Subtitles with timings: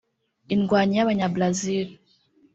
[0.53, 1.89] indwanyi y’abanyabrazil"